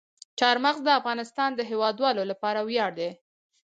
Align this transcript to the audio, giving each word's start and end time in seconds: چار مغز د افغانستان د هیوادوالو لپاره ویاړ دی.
چار 0.39 0.55
مغز 0.65 0.81
د 0.85 0.89
افغانستان 0.99 1.49
د 1.55 1.59
هیوادوالو 1.71 2.23
لپاره 2.31 2.59
ویاړ 2.67 2.91
دی. 2.99 3.09